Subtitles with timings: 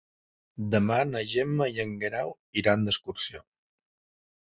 [0.75, 3.47] Demà na Gemma i en Guerau iran d'excursió.